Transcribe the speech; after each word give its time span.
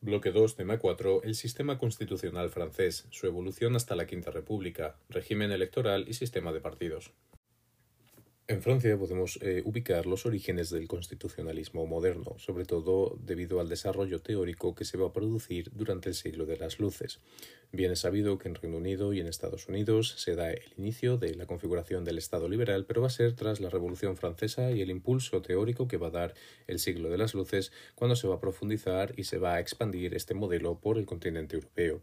Bloque 0.00 0.30
2, 0.30 0.54
tema 0.54 0.78
4. 0.78 1.24
El 1.24 1.34
sistema 1.34 1.78
constitucional 1.78 2.48
francés, 2.50 3.08
su 3.10 3.26
evolución 3.26 3.74
hasta 3.74 3.96
la 3.96 4.06
Quinta 4.06 4.30
República, 4.30 4.94
régimen 5.08 5.50
electoral 5.50 6.04
y 6.06 6.14
sistema 6.14 6.52
de 6.52 6.60
partidos. 6.60 7.12
En 8.48 8.62
Francia 8.62 8.96
podemos 8.96 9.40
eh, 9.42 9.62
ubicar 9.64 10.06
los 10.06 10.24
orígenes 10.24 10.70
del 10.70 10.86
constitucionalismo 10.86 11.84
moderno, 11.88 12.38
sobre 12.38 12.64
todo 12.64 13.18
debido 13.20 13.58
al 13.58 13.68
desarrollo 13.68 14.20
teórico 14.20 14.72
que 14.76 14.84
se 14.84 14.96
va 14.96 15.08
a 15.08 15.12
producir 15.12 15.72
durante 15.72 16.10
el 16.10 16.14
siglo 16.14 16.46
de 16.46 16.56
las 16.56 16.78
luces. 16.78 17.18
Bien 17.72 17.90
es 17.90 17.98
sabido 17.98 18.38
que 18.38 18.48
en 18.48 18.54
Reino 18.54 18.76
Unido 18.76 19.12
y 19.12 19.18
en 19.18 19.26
Estados 19.26 19.66
Unidos 19.66 20.14
se 20.18 20.36
da 20.36 20.52
el 20.52 20.62
inicio 20.76 21.18
de 21.18 21.34
la 21.34 21.46
configuración 21.46 22.04
del 22.04 22.18
Estado 22.18 22.48
liberal, 22.48 22.84
pero 22.86 23.00
va 23.00 23.08
a 23.08 23.10
ser 23.10 23.32
tras 23.32 23.58
la 23.58 23.68
Revolución 23.68 24.16
Francesa 24.16 24.70
y 24.70 24.80
el 24.80 24.90
impulso 24.90 25.42
teórico 25.42 25.88
que 25.88 25.96
va 25.96 26.06
a 26.06 26.10
dar 26.10 26.34
el 26.68 26.78
siglo 26.78 27.10
de 27.10 27.18
las 27.18 27.34
luces 27.34 27.72
cuando 27.96 28.14
se 28.14 28.28
va 28.28 28.36
a 28.36 28.40
profundizar 28.40 29.12
y 29.16 29.24
se 29.24 29.38
va 29.38 29.54
a 29.54 29.60
expandir 29.60 30.14
este 30.14 30.34
modelo 30.34 30.78
por 30.78 30.98
el 30.98 31.06
continente 31.06 31.56
europeo. 31.56 32.00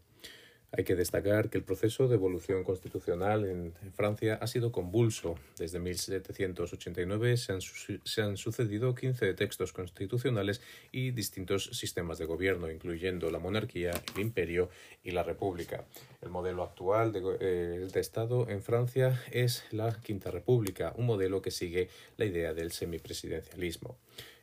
Hay 0.76 0.82
que 0.82 0.96
destacar 0.96 1.50
que 1.50 1.58
el 1.58 1.62
proceso 1.62 2.08
de 2.08 2.16
evolución 2.16 2.64
constitucional 2.64 3.44
en 3.44 3.72
Francia 3.92 4.38
ha 4.40 4.46
sido 4.48 4.72
convulso. 4.72 5.36
Desde 5.56 5.78
1789 5.78 7.36
se 7.36 7.52
han, 7.52 7.60
se 7.60 8.22
han, 8.22 8.36
sucedido 8.36 8.92
15 8.92 9.34
textos 9.34 9.72
constitucionales 9.72 10.60
y 10.90 11.12
distintos 11.12 11.70
sistemas 11.72 12.18
de 12.18 12.24
gobierno, 12.24 12.68
incluyendo 12.68 13.30
la 13.30 13.38
monarquía, 13.38 13.92
el 14.16 14.20
imperio 14.20 14.68
y 15.04 15.12
la 15.12 15.22
república. 15.22 15.84
El 16.20 16.30
modelo 16.30 16.64
actual 16.64 17.12
de, 17.12 17.22
eh, 17.40 17.88
de 17.92 18.00
Estado 18.00 18.48
en 18.48 18.60
Francia 18.60 19.22
es 19.30 19.64
la 19.70 20.00
Quinta 20.00 20.32
República, 20.32 20.92
un 20.96 21.06
modelo 21.06 21.40
que 21.40 21.52
sigue 21.52 21.88
la 22.16 22.24
idea 22.24 22.52
del 22.52 22.72
semipresidencialismo 22.72 23.96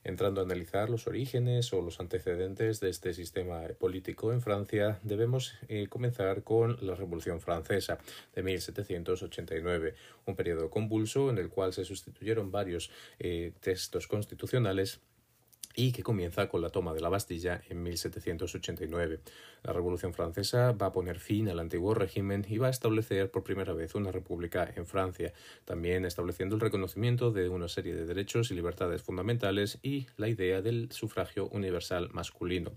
entrando 0.03 0.41
a 0.41 0.45
analizar 0.45 0.89
los 0.89 1.07
orígenes 1.07 1.73
o 1.73 1.81
los 1.81 1.99
antecedentes 1.99 2.79
de 2.79 2.89
este 2.89 3.13
sistema 3.13 3.61
político 3.79 4.33
en 4.33 4.41
Francia, 4.41 4.99
debemos 5.03 5.53
eh, 5.67 5.87
comenzar 5.87 6.20
con 6.43 6.77
la 6.81 6.95
Revolución 6.95 7.41
Francesa 7.41 7.97
de 8.35 8.43
1789, 8.43 9.95
un 10.25 10.35
periodo 10.35 10.69
convulso 10.69 11.29
en 11.29 11.37
el 11.37 11.49
cual 11.49 11.73
se 11.73 11.85
sustituyeron 11.85 12.51
varios 12.51 12.91
eh, 13.19 13.53
textos 13.59 14.07
constitucionales 14.07 15.01
y 15.75 15.91
que 15.91 16.03
comienza 16.03 16.49
con 16.49 16.61
la 16.61 16.69
toma 16.69 16.93
de 16.93 17.01
la 17.01 17.09
Bastilla 17.09 17.61
en 17.69 17.83
1789. 17.83 19.19
La 19.63 19.73
Revolución 19.73 20.13
Francesa 20.13 20.71
va 20.73 20.87
a 20.87 20.91
poner 20.91 21.19
fin 21.19 21.47
al 21.49 21.59
antiguo 21.59 21.93
régimen 21.93 22.45
y 22.47 22.57
va 22.57 22.67
a 22.67 22.71
establecer 22.71 23.31
por 23.31 23.43
primera 23.43 23.73
vez 23.73 23.95
una 23.95 24.11
república 24.11 24.71
en 24.75 24.85
Francia, 24.85 25.33
también 25.65 26.05
estableciendo 26.05 26.55
el 26.55 26.61
reconocimiento 26.61 27.31
de 27.31 27.49
una 27.49 27.67
serie 27.67 27.95
de 27.95 28.05
derechos 28.05 28.51
y 28.51 28.55
libertades 28.55 29.01
fundamentales 29.01 29.79
y 29.81 30.07
la 30.17 30.27
idea 30.27 30.61
del 30.61 30.91
sufragio 30.91 31.47
universal 31.47 32.09
masculino. 32.11 32.71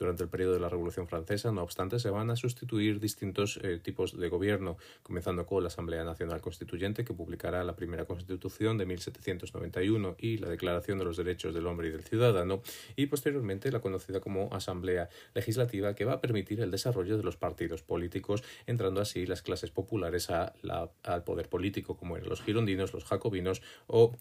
Durante 0.00 0.22
el 0.22 0.30
periodo 0.30 0.54
de 0.54 0.60
la 0.60 0.70
Revolución 0.70 1.08
Francesa, 1.08 1.52
no 1.52 1.62
obstante, 1.62 1.98
se 1.98 2.08
van 2.08 2.30
a 2.30 2.36
sustituir 2.36 3.00
distintos 3.00 3.60
eh, 3.62 3.78
tipos 3.78 4.18
de 4.18 4.30
gobierno, 4.30 4.78
comenzando 5.02 5.44
con 5.44 5.62
la 5.62 5.66
Asamblea 5.66 6.04
Nacional 6.04 6.40
Constituyente, 6.40 7.04
que 7.04 7.12
publicará 7.12 7.62
la 7.64 7.76
primera 7.76 8.06
Constitución 8.06 8.78
de 8.78 8.86
1791 8.86 10.16
y 10.18 10.38
la 10.38 10.48
Declaración 10.48 10.98
de 10.98 11.04
los 11.04 11.18
Derechos 11.18 11.52
del 11.52 11.66
Hombre 11.66 11.88
y 11.88 11.90
del 11.90 12.02
Ciudadano, 12.02 12.62
y 12.96 13.08
posteriormente 13.08 13.70
la 13.70 13.80
conocida 13.80 14.20
como 14.20 14.48
Asamblea 14.54 15.10
Legislativa, 15.34 15.94
que 15.94 16.06
va 16.06 16.14
a 16.14 16.20
permitir 16.22 16.62
el 16.62 16.70
desarrollo 16.70 17.18
de 17.18 17.22
los 17.22 17.36
partidos 17.36 17.82
políticos, 17.82 18.42
entrando 18.64 19.02
así 19.02 19.26
las 19.26 19.42
clases 19.42 19.70
populares 19.70 20.30
a 20.30 20.54
al 21.02 21.24
poder 21.24 21.50
político, 21.50 21.98
como 21.98 22.16
eran 22.16 22.30
los 22.30 22.40
girondinos, 22.40 22.94
los 22.94 23.04
jacobinos 23.04 23.60
o 23.86 24.16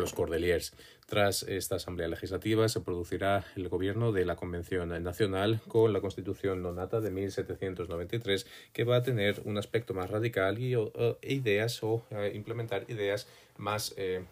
los 0.00 0.12
Cordeliers. 0.12 0.72
Tras 1.06 1.42
esta 1.42 1.76
Asamblea 1.76 2.08
Legislativa 2.08 2.68
se 2.68 2.80
producirá 2.80 3.44
el 3.56 3.68
gobierno 3.68 4.12
de 4.12 4.24
la 4.24 4.36
Convención 4.36 4.90
Nacional 5.02 5.60
con 5.66 5.92
la 5.92 6.00
Constitución 6.00 6.62
Nonata 6.62 7.00
de 7.00 7.10
1793 7.10 8.46
que 8.72 8.84
va 8.84 8.96
a 8.96 9.02
tener 9.02 9.42
un 9.44 9.58
aspecto 9.58 9.92
más 9.92 10.08
radical 10.08 10.58
y 10.58 10.74
e 10.74 11.34
ideas 11.34 11.82
o 11.82 12.04
eh, 12.10 12.32
implementar 12.34 12.84
ideas 12.88 13.26
más 13.56 13.92
eh, 13.96 14.24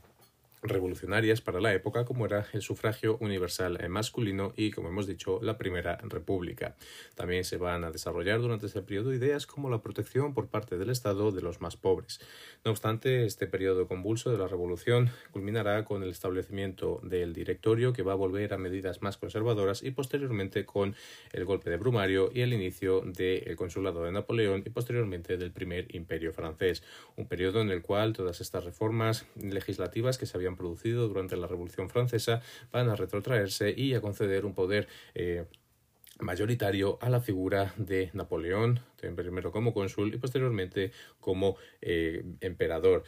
revolucionarias 0.63 1.41
para 1.41 1.61
la 1.61 1.73
época 1.73 2.05
como 2.05 2.27
era 2.27 2.47
el 2.53 2.63
sufragio 2.63 3.19
universal 3.21 3.79
masculino 3.89 4.53
y 4.57 4.71
como 4.71 4.89
hemos 4.89 5.07
dicho 5.07 5.41
la 5.43 5.59
primera 5.59 5.99
república. 6.03 6.77
También 7.15 7.45
se 7.45 7.57
van 7.57 7.85
a 7.85 7.91
desarrollar 7.91 8.41
durante 8.41 8.67
este 8.67 8.83
periodo 8.83 9.15
ideas 9.15 9.47
como 9.47 9.71
la 9.71 9.83
protección 9.83 10.35
por 10.35 10.49
parte 10.49 10.79
del 10.79 10.91
Estado 10.91 11.33
de 11.33 11.43
los 11.43 11.61
más 11.61 11.77
pobres. 11.77 12.21
No 12.65 12.71
obstante, 12.71 13.25
este 13.25 13.47
periodo 13.47 13.87
convulso 13.87 14.31
de 14.31 14.39
la 14.39 14.49
revolución 14.49 15.11
culminará 15.31 15.85
con 15.85 16.03
el 16.03 16.11
establecimiento 16.11 17.01
del 17.03 17.33
directorio 17.33 17.93
que 17.93 18.03
va 18.03 18.13
a 18.13 18.17
volver 18.17 18.55
a 18.55 18.59
medidas 18.59 19.03
más 19.03 19.17
conservadoras 19.17 19.83
y 19.83 19.91
posteriormente 19.91 20.65
con 20.65 20.95
el 21.33 21.45
golpe 21.45 21.71
de 21.71 21.77
Brumario 21.77 22.31
y 22.33 22.41
el 22.41 22.53
inicio 22.53 23.03
del 23.03 23.57
consulado 23.57 24.05
de 24.05 24.13
Napoleón 24.13 24.63
y 24.65 24.71
posteriormente 24.71 25.37
del 25.37 25.53
primer 25.53 25.95
imperio 25.95 26.33
francés, 26.33 26.83
un 27.17 27.27
periodo 27.27 27.61
en 27.61 27.71
el 27.71 27.83
cual 27.83 28.13
todas 28.13 28.41
estas 28.41 28.65
reformas 28.65 29.27
legislativas 29.37 30.19
que 30.19 30.27
se 30.27 30.37
habían 30.37 30.48
producido 30.57 31.09
durante 31.09 31.37
la 31.37 31.47
Revolución 31.47 31.89
Francesa 31.89 32.43
van 32.73 32.89
a 32.89 32.97
retrotraerse 32.97 33.73
y 33.77 33.95
a 33.95 34.01
conceder 34.01 34.45
un 34.45 34.55
poder 34.55 34.89
eh, 35.15 35.47
mayoritario 36.21 36.99
a 37.01 37.11
la 37.11 37.21
figura 37.21 37.75
de 37.77 38.11
Napoleón, 38.13 38.81
primero 38.97 39.53
como 39.53 39.73
cónsul 39.73 40.15
y 40.15 40.19
posteriormente 40.19 40.93
como 41.21 41.57
eh, 41.81 42.25
emperador 42.41 43.05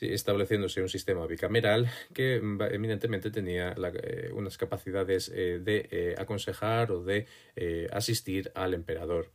estableciéndose 0.00 0.82
un 0.82 0.88
sistema 0.88 1.26
bicameral 1.26 1.90
que 2.12 2.36
eminentemente 2.36 3.30
tenía 3.30 3.74
eh, 3.94 4.30
unas 4.32 4.56
capacidades 4.56 5.28
de 5.30 6.14
aconsejar 6.18 6.92
o 6.92 7.02
de 7.02 7.26
asistir 7.90 8.52
al 8.54 8.74
emperador. 8.74 9.30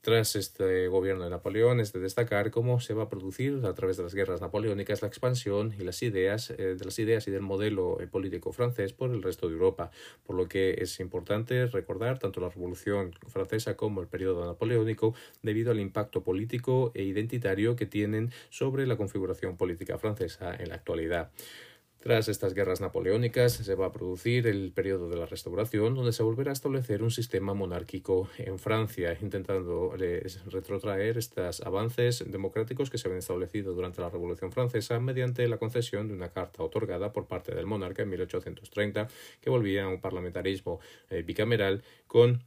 Tras 0.00 0.36
este 0.36 0.86
gobierno 0.86 1.24
de 1.24 1.30
Napoleón 1.30 1.80
es 1.80 1.92
de 1.92 1.98
destacar 1.98 2.52
cómo 2.52 2.78
se 2.78 2.94
va 2.94 3.04
a 3.04 3.08
producir 3.08 3.60
a 3.64 3.74
través 3.74 3.96
de 3.96 4.04
las 4.04 4.14
guerras 4.14 4.40
napoleónicas 4.40 5.02
la 5.02 5.08
expansión 5.08 5.74
y 5.76 5.82
las 5.82 6.00
ideas 6.02 6.50
eh, 6.50 6.76
de 6.78 6.84
las 6.84 7.00
ideas 7.00 7.26
y 7.26 7.32
del 7.32 7.42
modelo 7.42 8.00
eh, 8.00 8.06
político 8.06 8.52
francés 8.52 8.92
por 8.92 9.10
el 9.10 9.24
resto 9.24 9.48
de 9.48 9.54
Europa, 9.54 9.90
por 10.24 10.36
lo 10.36 10.46
que 10.48 10.76
es 10.78 11.00
importante 11.00 11.66
recordar 11.66 12.20
tanto 12.20 12.40
la 12.40 12.48
Revolución 12.48 13.10
francesa 13.26 13.76
como 13.76 14.00
el 14.00 14.06
periodo 14.06 14.46
napoleónico 14.46 15.14
debido 15.42 15.72
al 15.72 15.80
impacto 15.80 16.22
político 16.22 16.92
e 16.94 17.02
identitario 17.02 17.74
que 17.74 17.86
tienen 17.86 18.30
sobre 18.50 18.86
la 18.86 18.96
configuración 18.96 19.56
política 19.56 19.98
francesa 19.98 20.54
en 20.54 20.68
la 20.68 20.76
actualidad. 20.76 21.32
Tras 22.08 22.26
estas 22.28 22.54
guerras 22.54 22.80
napoleónicas 22.80 23.52
se 23.52 23.74
va 23.74 23.84
a 23.84 23.92
producir 23.92 24.46
el 24.46 24.72
periodo 24.72 25.10
de 25.10 25.16
la 25.18 25.26
restauración, 25.26 25.94
donde 25.94 26.14
se 26.14 26.22
volverá 26.22 26.52
a 26.52 26.54
establecer 26.54 27.02
un 27.02 27.10
sistema 27.10 27.52
monárquico 27.52 28.30
en 28.38 28.58
Francia, 28.58 29.14
intentando 29.20 29.94
retrotraer 30.46 31.18
estos 31.18 31.60
avances 31.60 32.24
democráticos 32.26 32.88
que 32.88 32.96
se 32.96 33.08
habían 33.08 33.18
establecido 33.18 33.74
durante 33.74 34.00
la 34.00 34.08
Revolución 34.08 34.52
Francesa 34.52 34.98
mediante 35.00 35.46
la 35.48 35.58
concesión 35.58 36.08
de 36.08 36.14
una 36.14 36.30
carta 36.30 36.62
otorgada 36.62 37.12
por 37.12 37.26
parte 37.26 37.54
del 37.54 37.66
monarca 37.66 38.04
en 38.04 38.08
1830 38.08 39.06
que 39.42 39.50
volvía 39.50 39.84
a 39.84 39.88
un 39.88 40.00
parlamentarismo 40.00 40.80
eh, 41.10 41.22
bicameral 41.22 41.82
con 42.06 42.42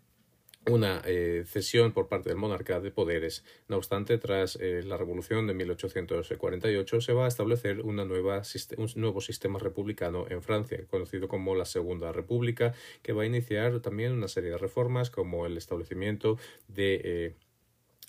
una 0.70 1.02
eh, 1.06 1.44
cesión 1.48 1.92
por 1.92 2.08
parte 2.08 2.30
del 2.30 2.38
monarca 2.38 2.80
de 2.80 2.92
poderes. 2.92 3.44
No 3.68 3.78
obstante, 3.78 4.18
tras 4.18 4.58
eh, 4.62 4.84
la 4.86 4.98
revolución 4.98 5.48
de 5.48 5.54
1848 5.54 7.02
se 7.02 7.14
va 7.14 7.26
a 7.26 7.28
establecer 7.28 7.82
un 7.82 7.96
nuevo 7.96 9.22
sistema 9.22 9.60
republicano 9.60 10.26
en 10.30 10.44
Francia, 10.44 10.80
conocido 10.90 11.28
como 11.28 11.56
la 11.56 11.66
Segunda 11.66 12.12
República, 12.12 12.74
que 13.02 13.14
va 13.14 13.24
a 13.24 13.26
iniciar 13.26 13.80
también 13.80 14.12
una 14.12 14.28
serie 14.28 14.52
de 14.52 14.58
reformas 14.58 15.10
como 15.10 15.46
el 15.46 15.58
establecimiento 15.58 16.38
de 16.68 17.02
eh, 17.04 17.36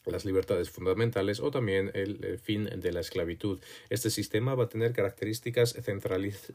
las 0.07 0.25
libertades 0.25 0.71
fundamentales 0.71 1.41
o 1.41 1.51
también 1.51 1.91
el, 1.95 2.39
fin 2.39 2.69
de 2.75 2.93
la 2.93 3.01
esclavitud. 3.01 3.61
Este 3.91 4.11
sistema 4.11 4.55
va 4.55 4.65
a 4.65 4.69
tener 4.69 4.93
características 4.93 5.75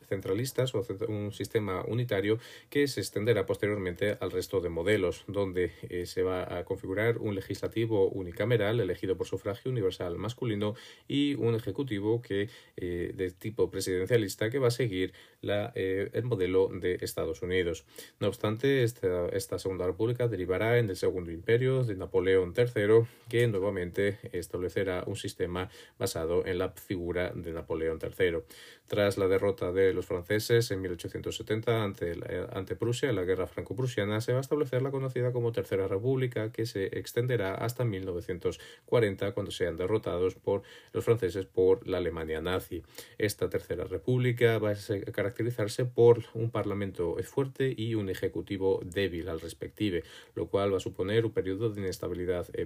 centralistas 0.07 0.75
o 0.75 0.85
un 1.07 1.31
sistema 1.31 1.83
unitario 1.85 2.39
que 2.69 2.87
se 2.87 2.99
extenderá 2.99 3.45
posteriormente 3.45 4.17
al 4.19 4.31
resto 4.31 4.59
de 4.59 4.69
modelos, 4.69 5.23
donde 5.27 5.71
eh, 5.89 6.05
se 6.05 6.23
va 6.23 6.57
a 6.57 6.65
configurar 6.65 7.17
un 7.19 7.35
legislativo 7.35 8.09
unicameral 8.09 8.79
elegido 8.79 9.17
por 9.17 9.27
sufragio 9.27 9.71
universal 9.71 10.17
masculino 10.17 10.75
y 11.07 11.35
un 11.35 11.55
ejecutivo 11.55 12.21
que 12.21 12.49
eh, 12.75 13.11
de 13.15 13.31
tipo 13.31 13.69
presidencialista 13.69 14.49
que 14.49 14.59
va 14.59 14.67
a 14.67 14.71
seguir 14.71 15.13
la, 15.41 15.71
eh, 15.75 16.09
el 16.13 16.23
modelo 16.23 16.69
de 16.69 16.97
Estados 17.01 17.41
Unidos. 17.41 17.85
No 18.19 18.27
obstante, 18.27 18.83
esta, 18.83 19.29
esta 19.29 19.59
Segunda 19.59 19.85
República 19.85 20.27
derivará 20.27 20.77
en 20.79 20.89
el 20.89 20.95
Segundo 20.95 21.31
Imperio 21.31 21.83
de 21.83 21.95
Napoleón 21.95 22.53
III, 22.57 23.07
que 23.29 23.36
nuevamente 23.45 24.17
establecerá 24.31 25.03
un 25.05 25.15
sistema 25.15 25.69
basado 25.99 26.45
en 26.45 26.57
la 26.57 26.69
figura 26.69 27.31
de 27.35 27.53
Napoleón 27.53 27.99
III. 28.01 28.39
Tras 28.87 29.17
la 29.17 29.27
derrota 29.27 29.71
de 29.71 29.93
los 29.93 30.05
franceses 30.05 30.71
en 30.71 30.81
1870 30.81 31.83
ante, 31.83 32.15
ante 32.53 32.75
Prusia 32.75 33.09
en 33.09 33.15
la 33.17 33.25
guerra 33.25 33.45
franco-prusiana, 33.45 34.21
se 34.21 34.31
va 34.31 34.39
a 34.39 34.41
establecer 34.41 34.81
la 34.81 34.91
conocida 34.91 35.31
como 35.31 35.51
Tercera 35.51 35.87
República, 35.87 36.51
que 36.51 36.65
se 36.65 36.97
extenderá 36.97 37.53
hasta 37.53 37.83
1940, 37.83 39.33
cuando 39.33 39.51
sean 39.51 39.75
derrotados 39.75 40.35
por 40.35 40.63
los 40.93 41.03
franceses 41.03 41.45
por 41.45 41.85
la 41.87 41.97
Alemania 41.97 42.41
nazi. 42.41 42.81
Esta 43.17 43.49
Tercera 43.49 43.83
República 43.83 44.57
va 44.57 44.71
a 44.71 45.11
caracterizarse 45.11 45.85
por 45.85 46.23
un 46.33 46.49
parlamento 46.49 47.17
fuerte 47.23 47.73
y 47.75 47.95
un 47.95 48.09
ejecutivo 48.09 48.79
débil 48.85 49.29
al 49.29 49.41
respective, 49.41 50.03
lo 50.35 50.47
cual 50.47 50.73
va 50.73 50.77
a 50.77 50.81
suponer 50.81 51.25
un 51.25 51.31
periodo 51.31 51.69
de 51.69 51.81
inestabilidad 51.81 52.47
eh, 52.53 52.65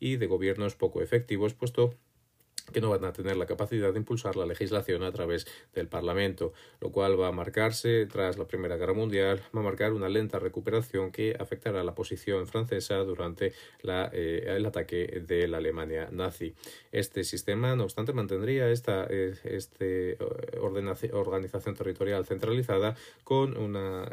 y 0.00 0.16
de 0.16 0.26
gobiernos 0.26 0.76
poco 0.76 1.02
efectivos, 1.02 1.54
puesto 1.54 1.94
que 2.70 2.80
no 2.80 2.90
van 2.90 3.04
a 3.04 3.12
tener 3.12 3.36
la 3.36 3.46
capacidad 3.46 3.92
de 3.92 3.98
impulsar 3.98 4.36
la 4.36 4.46
legislación 4.46 5.02
a 5.02 5.12
través 5.12 5.46
del 5.74 5.88
Parlamento, 5.88 6.52
lo 6.80 6.92
cual 6.92 7.20
va 7.20 7.28
a 7.28 7.32
marcarse 7.32 8.06
tras 8.06 8.38
la 8.38 8.46
Primera 8.46 8.76
Guerra 8.76 8.92
Mundial, 8.92 9.42
va 9.54 9.60
a 9.60 9.64
marcar 9.64 9.92
una 9.92 10.08
lenta 10.08 10.38
recuperación 10.38 11.10
que 11.10 11.36
afectará 11.38 11.82
la 11.82 11.94
posición 11.94 12.46
francesa 12.46 12.98
durante 12.98 13.52
eh, 13.82 14.44
el 14.46 14.66
ataque 14.66 15.22
de 15.26 15.48
la 15.48 15.58
Alemania 15.58 16.08
nazi. 16.12 16.54
Este 16.92 17.24
sistema, 17.24 17.74
no 17.74 17.84
obstante, 17.84 18.12
mantendría 18.12 18.70
esta 18.70 19.06
eh, 19.10 19.34
este, 19.44 20.18
organización 20.60 21.74
territorial 21.74 22.26
centralizada 22.26 22.96
con 23.24 23.54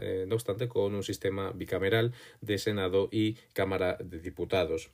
eh, 0.01 0.25
no 0.27 0.35
obstante, 0.35 0.67
con 0.67 0.95
un 0.95 1.03
sistema 1.03 1.51
bicameral 1.51 2.13
de 2.41 2.57
Senado 2.57 3.09
y 3.11 3.35
Cámara 3.53 3.97
de 3.99 4.19
Diputados 4.19 4.89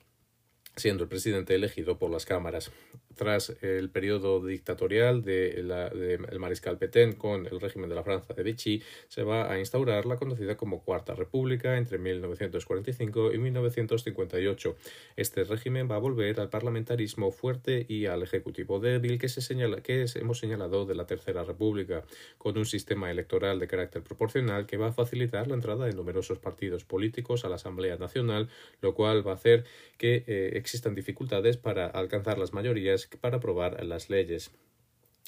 siendo 0.76 1.04
el 1.04 1.08
presidente 1.08 1.54
elegido 1.54 1.98
por 1.98 2.10
las 2.10 2.26
cámaras 2.26 2.70
tras 3.16 3.56
el 3.62 3.88
periodo 3.90 4.44
dictatorial 4.44 5.24
del 5.24 5.68
de 5.68 6.14
el 6.14 6.38
mariscal 6.38 6.78
Petén 6.78 7.14
con 7.14 7.46
el 7.46 7.60
régimen 7.60 7.88
de 7.88 7.96
la 7.96 8.04
Francia 8.04 8.34
de 8.34 8.42
Vichy, 8.42 8.82
se 9.08 9.22
va 9.22 9.50
a 9.50 9.58
instaurar 9.58 10.04
la 10.04 10.16
conocida 10.16 10.56
como 10.56 10.82
Cuarta 10.82 11.14
República 11.14 11.78
entre 11.78 11.98
1945 11.98 13.32
y 13.32 13.38
1958. 13.38 14.76
Este 15.16 15.44
régimen 15.44 15.90
va 15.90 15.96
a 15.96 15.98
volver 15.98 16.40
al 16.40 16.50
parlamentarismo 16.50 17.32
fuerte 17.32 17.86
y 17.88 18.04
al 18.06 18.22
ejecutivo 18.22 18.80
débil 18.80 19.18
que, 19.18 19.30
se 19.30 19.40
señala, 19.40 19.80
que 19.80 20.04
hemos 20.16 20.38
señalado 20.38 20.84
de 20.84 20.94
la 20.94 21.06
Tercera 21.06 21.42
República, 21.42 22.04
con 22.36 22.58
un 22.58 22.66
sistema 22.66 23.10
electoral 23.10 23.58
de 23.58 23.66
carácter 23.66 24.02
proporcional 24.02 24.66
que 24.66 24.76
va 24.76 24.88
a 24.88 24.92
facilitar 24.92 25.48
la 25.48 25.54
entrada 25.54 25.86
de 25.86 25.94
numerosos 25.94 26.38
partidos 26.38 26.84
políticos 26.84 27.46
a 27.46 27.48
la 27.48 27.56
Asamblea 27.56 27.96
Nacional, 27.96 28.50
lo 28.82 28.94
cual 28.94 29.26
va 29.26 29.32
a 29.32 29.36
hacer 29.36 29.64
que 29.96 30.24
eh, 30.26 30.50
existan 30.66 30.96
dificultades 30.96 31.56
para 31.56 31.86
alcanzar 31.86 32.38
las 32.38 32.52
mayorías 32.52 33.08
para 33.20 33.36
aprobar 33.36 33.84
las 33.84 34.10
leyes. 34.10 34.50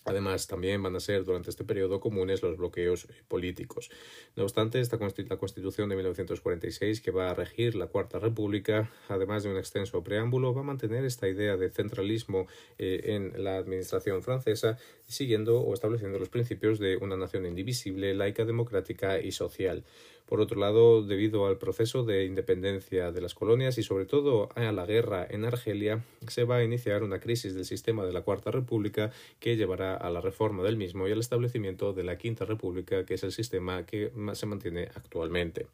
Además, 0.05 0.47
también 0.49 0.83
van 0.83 0.97
a 0.97 1.01
ser 1.01 1.25
durante 1.25 1.51
este 1.51 1.65
periodo 1.65 2.01
comunes 2.01 2.43
los 2.43 2.57
bloqueos 2.57 3.07
políticos. 3.29 3.91
No 4.37 4.43
obstante, 4.45 4.81
esta 4.81 4.99
la 4.99 5.37
Constitución 5.37 5.89
de 5.89 5.97
1946, 5.97 7.01
que 7.01 7.11
va 7.11 7.31
a 7.31 7.35
regir 7.35 7.77
la 7.77 7.87
Cuarta 7.87 8.19
República, 8.19 8.91
además 9.09 9.43
de 9.45 9.51
un 9.51 9.59
extenso 9.59 10.03
preámbulo, 10.03 10.55
va 10.55 10.63
a 10.63 10.65
mantener 10.65 11.05
esta 11.05 11.29
idea 11.29 11.57
de 11.57 11.71
centralismo 11.71 12.47
eh, 12.79 13.15
en 13.15 13.45
la 13.45 13.59
administración 13.59 14.23
francesa, 14.23 14.79
siguiendo 15.09 15.61
o 15.61 15.75
estableciendo 15.75 16.19
los 16.19 16.29
principios 16.29 16.79
de 16.79 16.97
una 16.99 17.17
nación 17.17 17.47
indivisible, 17.47 18.15
laica, 18.15 18.45
democrática 18.45 19.21
y 19.21 19.33
social. 19.33 19.85
Por 20.27 20.43
otro 20.43 20.61
lado, 20.61 21.03
debido 21.03 21.47
al 21.47 21.57
proceso 21.57 22.05
de 22.05 22.27
independencia 22.27 23.11
de 23.11 23.21
las 23.23 23.35
colonias 23.35 23.79
y 23.79 23.83
sobre 23.83 24.05
todo 24.05 24.51
a 24.55 24.71
la 24.73 24.85
guerra 24.85 25.27
en 25.29 25.47
Argelia, 25.47 26.05
se 26.29 26.45
va 26.45 26.57
a 26.57 26.65
iniciar 26.65 27.03
una 27.03 27.19
crisis 27.19 27.55
del 27.55 27.65
sistema 27.65 28.05
de 28.05 28.13
la 28.13 28.21
Cuarta 28.21 28.51
República 28.51 29.11
que 29.41 29.57
llevará 29.57 29.97
a 29.97 30.11
la 30.11 30.21
reforma 30.21 30.63
del 30.63 30.77
mismo 30.77 31.09
y 31.09 31.13
al 31.13 31.21
establecimiento 31.21 31.95
de 31.95 32.05
la 32.05 32.19
Quinta 32.19 32.45
República, 32.45 33.07
que 33.07 33.15
es 33.15 33.25
el 33.25 33.33
sistema 33.33 33.87
que 33.87 34.13
se 34.35 34.47
mantiene 34.47 34.91
actualmente. 34.95 35.67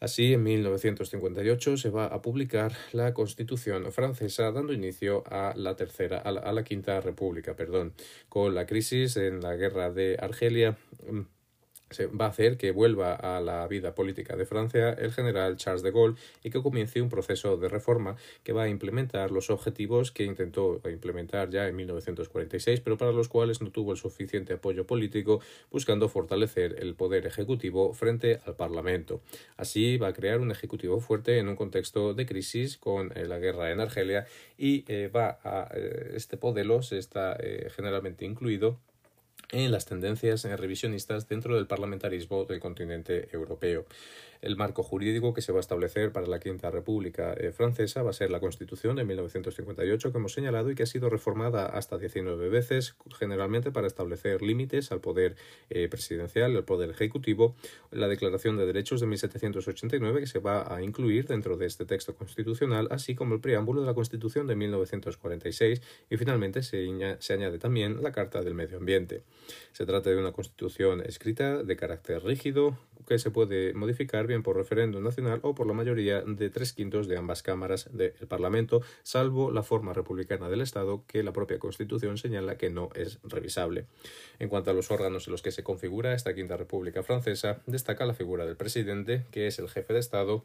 Así, 0.00 0.34
en 0.34 0.44
1958 0.44 1.76
se 1.76 1.90
va 1.90 2.06
a 2.06 2.22
publicar 2.22 2.72
la 2.92 3.12
Constitución 3.14 3.90
francesa, 3.90 4.52
dando 4.52 4.72
inicio 4.72 5.24
a 5.26 5.54
la 5.56 5.74
tercera, 5.74 6.18
a 6.18 6.52
la, 6.52 6.62
quinta 6.62 7.00
República, 7.00 7.56
perdón. 7.56 7.94
Con 8.28 8.54
la 8.54 8.64
crisis 8.64 9.16
en 9.16 9.40
la 9.40 9.56
guerra 9.56 9.90
de 9.90 10.16
Argelia, 10.20 10.78
se 11.90 12.06
va 12.06 12.26
a 12.26 12.28
hacer 12.28 12.56
que 12.56 12.70
vuelva 12.70 13.14
a 13.14 13.40
la 13.40 13.66
vida 13.66 13.94
política 13.94 14.36
de 14.36 14.46
Francia 14.46 14.90
el 14.90 15.12
general 15.12 15.56
Charles 15.56 15.82
de 15.82 15.90
Gaulle 15.90 16.16
y 16.42 16.50
que 16.50 16.62
comience 16.62 17.00
un 17.00 17.08
proceso 17.08 17.56
de 17.56 17.68
reforma 17.68 18.16
que 18.42 18.52
va 18.52 18.64
a 18.64 18.68
implementar 18.68 19.30
los 19.30 19.50
objetivos 19.50 20.12
que 20.12 20.24
intentó 20.24 20.80
implementar 20.90 21.50
ya 21.50 21.68
en 21.68 21.76
1946, 21.76 22.80
pero 22.80 22.96
para 22.96 23.12
los 23.12 23.28
cuales 23.28 23.60
no 23.60 23.70
tuvo 23.70 23.92
el 23.92 23.98
suficiente 23.98 24.54
apoyo 24.54 24.86
político, 24.86 25.40
buscando 25.70 26.08
fortalecer 26.08 26.76
el 26.78 26.94
poder 26.94 27.26
ejecutivo 27.26 27.92
frente 27.94 28.40
al 28.44 28.56
Parlamento. 28.56 29.20
Así 29.56 29.96
va 29.96 30.08
a 30.08 30.12
crear 30.12 30.40
un 30.40 30.50
ejecutivo 30.50 31.00
fuerte 31.00 31.38
en 31.38 31.48
un 31.48 31.56
contexto 31.56 32.14
de 32.14 32.26
crisis 32.26 32.76
con 32.76 33.16
eh, 33.16 33.26
la 33.26 33.38
guerra 33.38 33.70
en 33.70 33.80
Argelia 33.80 34.26
y 34.56 34.84
eh, 34.88 35.08
va 35.08 35.38
a 35.42 35.68
eh, 35.74 36.12
este 36.14 36.38
modelo 36.40 36.82
se 36.82 36.98
está 36.98 37.36
generalmente 37.74 38.24
incluido 38.24 38.78
en 39.50 39.72
las 39.72 39.86
tendencias 39.86 40.44
revisionistas 40.44 41.28
dentro 41.28 41.56
del 41.56 41.66
parlamentarismo 41.66 42.44
del 42.44 42.60
continente 42.60 43.28
europeo. 43.32 43.86
El 44.40 44.56
marco 44.56 44.84
jurídico 44.84 45.34
que 45.34 45.42
se 45.42 45.50
va 45.50 45.58
a 45.58 45.60
establecer 45.60 46.12
para 46.12 46.26
la 46.26 46.38
Quinta 46.38 46.70
República 46.70 47.32
eh, 47.34 47.50
Francesa 47.50 48.02
va 48.02 48.10
a 48.10 48.12
ser 48.12 48.30
la 48.30 48.38
Constitución 48.38 48.94
de 48.94 49.04
1958 49.04 50.12
que 50.12 50.18
hemos 50.18 50.32
señalado 50.32 50.70
y 50.70 50.76
que 50.76 50.84
ha 50.84 50.86
sido 50.86 51.10
reformada 51.10 51.66
hasta 51.66 51.98
19 51.98 52.48
veces, 52.48 52.94
generalmente 53.18 53.72
para 53.72 53.88
establecer 53.88 54.42
límites 54.42 54.92
al 54.92 55.00
poder 55.00 55.34
eh, 55.70 55.88
presidencial, 55.88 56.56
al 56.56 56.64
poder 56.64 56.90
ejecutivo, 56.90 57.56
la 57.90 58.06
Declaración 58.06 58.56
de 58.56 58.66
Derechos 58.66 59.00
de 59.00 59.08
1789 59.08 60.20
que 60.20 60.26
se 60.26 60.38
va 60.38 60.72
a 60.72 60.82
incluir 60.82 61.26
dentro 61.26 61.56
de 61.56 61.66
este 61.66 61.84
texto 61.84 62.14
constitucional, 62.14 62.86
así 62.92 63.16
como 63.16 63.34
el 63.34 63.40
preámbulo 63.40 63.80
de 63.80 63.86
la 63.88 63.94
Constitución 63.94 64.46
de 64.46 64.54
1946 64.54 65.82
y 66.10 66.16
finalmente 66.16 66.62
se, 66.62 66.86
se 67.18 67.32
añade 67.32 67.58
también 67.58 68.02
la 68.02 68.12
Carta 68.12 68.42
del 68.42 68.54
Medio 68.54 68.78
Ambiente. 68.78 69.22
Se 69.72 69.84
trata 69.84 70.10
de 70.10 70.16
una 70.16 70.32
constitución 70.32 71.00
escrita 71.00 71.62
de 71.62 71.76
carácter 71.76 72.22
rígido 72.22 72.78
que 73.08 73.18
se 73.18 73.30
puede 73.30 73.72
modificar 73.72 74.26
bien 74.26 74.42
por 74.42 74.56
referéndum 74.56 75.02
nacional 75.02 75.40
o 75.42 75.54
por 75.54 75.66
la 75.66 75.72
mayoría 75.72 76.20
de 76.20 76.50
tres 76.50 76.74
quintos 76.74 77.08
de 77.08 77.16
ambas 77.16 77.42
cámaras 77.42 77.88
del 77.90 78.12
Parlamento, 78.28 78.82
salvo 79.02 79.50
la 79.50 79.62
forma 79.62 79.94
republicana 79.94 80.50
del 80.50 80.60
Estado 80.60 81.04
que 81.06 81.22
la 81.22 81.32
propia 81.32 81.58
Constitución 81.58 82.18
señala 82.18 82.58
que 82.58 82.68
no 82.68 82.90
es 82.94 83.18
revisable. 83.24 83.86
En 84.38 84.50
cuanto 84.50 84.70
a 84.70 84.74
los 84.74 84.90
órganos 84.90 85.26
en 85.26 85.32
los 85.32 85.42
que 85.42 85.52
se 85.52 85.62
configura 85.62 86.12
esta 86.12 86.34
Quinta 86.34 86.58
República 86.58 87.02
Francesa, 87.02 87.62
destaca 87.66 88.04
la 88.04 88.14
figura 88.14 88.44
del 88.44 88.56
presidente, 88.56 89.24
que 89.30 89.46
es 89.46 89.58
el 89.58 89.70
jefe 89.70 89.94
de 89.94 90.00
Estado 90.00 90.44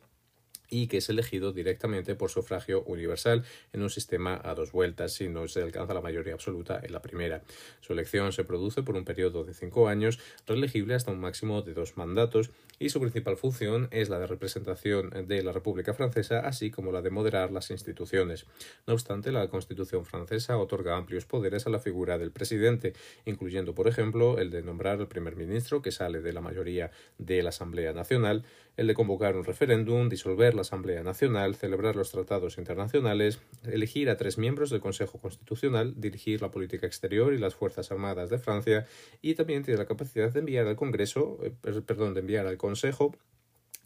y 0.70 0.88
que 0.88 0.98
es 0.98 1.10
elegido 1.10 1.52
directamente 1.52 2.16
por 2.16 2.30
sufragio 2.30 2.84
universal 2.84 3.44
en 3.74 3.82
un 3.82 3.90
sistema 3.90 4.40
a 4.44 4.56
dos 4.56 4.72
vueltas 4.72 5.14
si 5.14 5.30
no 5.30 5.48
se 5.48 5.62
alcanza 5.62 5.94
la 5.94 6.02
mayoría 6.02 6.34
absoluta 6.34 6.80
en 6.84 6.92
la 6.92 7.02
primera. 7.02 7.44
Su 7.82 7.94
elección 7.94 8.32
se 8.32 8.44
produce 8.44 8.84
por 8.84 8.96
un 8.96 9.06
periodo 9.06 9.44
de 9.44 9.54
cinco 9.54 9.88
años, 9.88 10.20
reelegible 10.48 10.96
hasta 10.96 11.12
un 11.12 11.20
máximo 11.20 11.62
de 11.62 11.74
dos 11.74 11.98
mandatos, 11.98 12.50
y 12.80 12.90
su 12.90 13.00
principal 13.00 13.38
función 13.38 13.88
es 13.92 14.10
la 14.10 14.20
de 14.20 14.28
representación 14.28 15.10
de 15.28 15.44
la 15.44 15.52
República 15.52 15.94
Francesa, 15.94 16.40
así 16.40 16.72
como 16.72 16.92
la 16.92 17.02
de 17.02 17.10
moderar 17.10 17.52
las 17.52 17.72
instituciones. 17.72 18.46
No 18.88 18.94
obstante, 18.94 19.32
la 19.32 19.48
Constitución 19.48 20.06
francesa 20.06 20.58
otorga 20.58 20.96
amplios 20.96 21.26
poderes 21.26 21.66
a 21.68 21.70
la 21.70 21.80
figura 21.80 22.18
del 22.18 22.32
presidente, 22.32 22.94
incluyendo, 23.26 23.74
por 23.74 23.88
ejemplo, 23.88 24.40
el 24.40 24.50
de 24.50 24.64
nombrar 24.64 25.00
al 25.00 25.08
primer 25.08 25.36
ministro, 25.36 25.82
que 25.82 25.92
sale 25.92 26.22
de 26.22 26.34
la 26.34 26.42
mayoría 26.42 26.92
de 27.18 27.44
la 27.44 27.50
Asamblea 27.50 27.94
Nacional, 27.94 28.46
el 28.76 28.88
de 28.88 28.96
convocar 28.96 29.36
un 29.36 29.44
referéndum, 29.44 30.10
disolver 30.10 30.56
la 30.56 30.62
Asamblea 30.62 31.04
Nacional, 31.04 31.56
celebrar 31.56 31.96
los 31.96 32.12
tratados 32.12 32.58
internacionales, 32.58 33.40
elegir 33.66 34.10
a 34.10 34.18
tres 34.18 34.38
miembros 34.38 34.72
del 34.72 34.82
Consejo 34.82 35.20
Constitucional, 35.20 35.94
dirigir 35.98 36.42
la 36.42 36.50
política 36.50 36.88
exterior 36.88 37.34
y 37.34 37.38
las 37.38 37.54
Fuerzas 37.54 37.92
Armadas 37.92 38.30
de 38.30 38.40
Francia 38.40 38.86
y 39.22 39.36
también 39.36 39.64
tiene 39.64 39.78
la 39.78 39.86
capacidad 39.86 40.32
de 40.32 40.40
enviar 40.40 40.68
al 40.68 40.76
Congreso, 40.76 41.38
eh, 41.44 41.54
perdón, 41.86 42.14
de 42.16 42.22
enviar 42.22 42.48
al 42.48 42.58
Consejo 42.64 43.14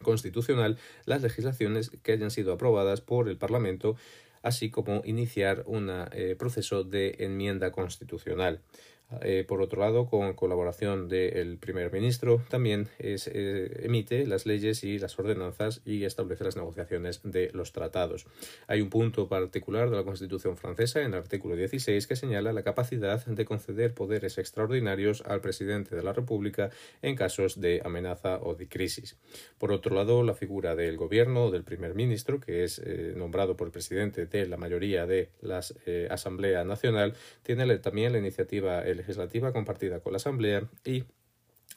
Constitucional 0.03 0.77
las 1.05 1.23
legislaciones 1.23 1.89
que 2.03 2.11
hayan 2.11 2.29
sido 2.29 2.53
aprobadas 2.53 3.01
por 3.01 3.27
el 3.27 3.35
Parlamento 3.35 3.95
así 4.43 4.69
como 4.69 5.01
iniciar 5.03 5.63
un 5.65 5.89
eh, 5.89 6.35
proceso 6.37 6.83
de 6.83 7.15
enmienda 7.17 7.71
constitucional. 7.71 8.61
Eh, 9.21 9.45
por 9.47 9.61
otro 9.61 9.79
lado, 9.79 10.05
con 10.07 10.33
colaboración 10.33 11.07
del 11.07 11.57
primer 11.57 11.93
ministro, 11.93 12.43
también 12.49 12.89
eh, 12.99 13.81
emite 13.83 14.27
las 14.27 14.45
leyes 14.45 14.83
y 14.83 14.99
las 14.99 15.17
ordenanzas 15.17 15.81
y 15.85 16.03
establece 16.03 16.43
las 16.43 16.57
negociaciones 16.57 17.21
de 17.23 17.49
los 17.53 17.71
tratados. 17.71 18.27
Hay 18.67 18.81
un 18.81 18.89
punto 18.89 19.29
particular 19.29 19.89
de 19.89 19.95
la 19.95 20.03
Constitución 20.03 20.57
francesa 20.57 20.99
en 21.01 21.13
el 21.13 21.19
artículo 21.19 21.55
16 21.55 22.05
que 22.05 22.17
señala 22.17 22.51
la 22.51 22.63
capacidad 22.63 23.25
de 23.25 23.45
conceder 23.45 23.93
poderes 23.93 24.37
extraordinarios 24.37 25.23
al 25.25 25.39
presidente 25.39 25.95
de 25.95 26.03
la 26.03 26.11
República 26.11 26.69
en 27.01 27.15
casos 27.15 27.61
de 27.61 27.81
amenaza 27.85 28.39
o 28.41 28.55
de 28.55 28.67
crisis. 28.67 29.15
Por 29.57 29.71
otro 29.71 29.95
lado, 29.95 30.21
la 30.21 30.33
figura 30.33 30.75
del 30.75 30.97
gobierno 30.97 31.45
o 31.45 31.51
del 31.51 31.63
primer 31.63 31.95
ministro, 31.95 32.41
que 32.41 32.65
es 32.65 32.79
eh, 32.79 33.13
nombrado 33.15 33.55
por 33.55 33.67
el 33.67 33.71
presidente 33.71 34.25
de 34.25 34.47
la 34.47 34.57
mayoría 34.57 35.05
de 35.05 35.29
la 35.41 35.61
Asamblea 36.09 36.65
Nacional, 36.65 37.13
tiene 37.43 37.77
también 37.77 38.11
la 38.11 38.19
iniciativa 38.19 38.83
legislativa 38.97 39.53
compartida 39.53 39.99
con 39.99 40.11
la 40.11 40.17
Asamblea 40.17 40.69
y 40.83 41.03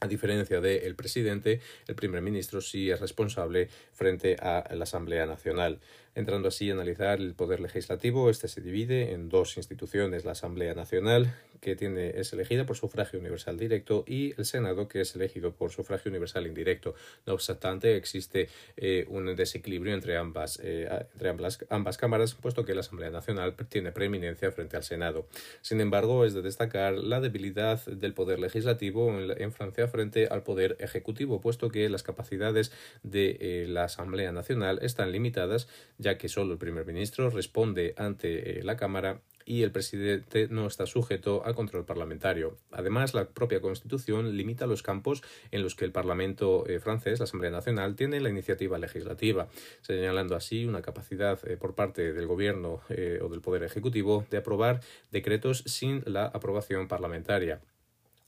a 0.01 0.07
diferencia 0.07 0.61
del 0.61 0.97
presidente, 0.97 1.61
el 1.87 1.95
primer 1.95 2.23
ministro 2.23 2.61
sí 2.63 2.91
es 2.91 3.01
responsable 3.01 3.69
frente 3.93 4.37
a 4.41 4.75
la 4.75 4.85
Asamblea 4.85 5.27
Nacional. 5.27 5.81
Entrando 6.21 6.49
así 6.49 6.69
a 6.69 6.75
analizar 6.75 7.19
el 7.19 7.33
poder 7.33 7.61
legislativo, 7.61 8.29
este 8.29 8.47
se 8.47 8.61
divide 8.61 9.13
en 9.13 9.31
dos 9.31 9.57
instituciones, 9.57 10.27
la 10.27 10.33
Asamblea 10.33 10.75
Nacional, 10.75 11.35
que 11.63 11.77
tiene, 11.77 12.11
es 12.21 12.31
elegida 12.35 12.67
por 12.67 12.77
sufragio 12.77 13.19
universal 13.19 13.57
directo, 13.57 14.05
y 14.07 14.35
el 14.37 14.45
Senado, 14.45 14.87
que 14.87 15.01
es 15.01 15.17
elegido 15.17 15.53
por 15.53 15.71
sufragio 15.71 16.11
universal 16.11 16.47
indirecto. 16.47 16.95
No 17.25 17.33
obstante, 17.33 17.97
existe 17.97 18.51
eh, 18.77 19.07
un 19.09 19.35
desequilibrio 19.35 19.95
entre 19.95 20.19
ambas, 20.19 20.61
eh, 20.63 21.07
entre 21.15 21.31
ambas, 21.31 21.65
ambas 21.71 21.97
cámaras, 21.97 22.35
puesto 22.35 22.67
que 22.67 22.75
la 22.75 22.81
Asamblea 22.81 23.09
Nacional 23.09 23.57
tiene 23.71 23.91
preeminencia 23.91 24.53
frente 24.53 24.77
al 24.77 24.85
Senado. 24.85 25.27
Sin 25.63 25.81
embargo, 25.81 26.27
es 26.27 26.35
de 26.35 26.43
destacar 26.43 26.99
la 26.99 27.21
debilidad 27.21 27.83
del 27.87 28.13
poder 28.13 28.41
legislativo 28.41 29.11
en, 29.19 29.53
Francia 29.53 29.89
frente 29.89 30.27
al 30.27 30.43
poder 30.43 30.77
ejecutivo, 30.81 31.41
puesto 31.41 31.71
que 31.71 31.89
las 31.89 32.03
capacidades 32.03 32.73
de 33.03 33.39
eh, 33.41 33.67
la 33.67 33.85
Asamblea 33.85 34.33
Nacional 34.33 34.81
están 34.83 35.13
limitadas 35.13 35.67
ya 35.97 36.10
que 36.19 36.29
solo 36.29 36.53
el 36.53 36.59
primer 36.59 36.87
ministro 36.87 37.31
responde 37.31 37.95
ante 37.97 38.61
eh, 38.61 38.63
la 38.63 38.77
Cámara 38.77 39.21
y 39.45 39.63
el 39.63 39.73
presidente 39.73 40.49
no 40.49 40.67
está 40.67 40.87
sujeto 40.87 41.43
a 41.45 41.55
control 41.55 41.85
parlamentario. 41.85 42.59
Además, 42.71 43.15
la 43.15 43.29
propia 43.29 43.61
Constitución 43.61 44.37
limita 44.37 44.67
los 44.67 44.83
campos 44.83 45.23
en 45.51 45.63
los 45.63 45.75
que 45.75 45.85
el 45.85 45.93
Parlamento 45.93 46.67
eh, 46.69 46.79
francés, 46.79 47.19
la 47.19 47.25
Asamblea 47.25 47.51
Nacional, 47.51 47.97
tiene 47.97 48.21
la 48.21 48.29
iniciativa 48.29 48.79
legislativa, 48.79 49.49
señalando 49.81 50.37
así 50.37 50.67
una 50.67 50.83
capacidad 50.83 51.41
eh, 51.49 51.57
por 51.57 51.75
parte 51.75 52.13
del 52.13 52.27
Gobierno 52.27 52.81
o 52.89 53.29
del 53.29 53.41
Poder 53.41 53.63
Ejecutivo 53.63 54.25
de 54.31 54.37
aprobar 54.37 54.81
decretos 55.11 55.65
sin 55.67 56.03
la 56.07 56.27
aprobación 56.27 56.87
parlamentaria 56.87 57.61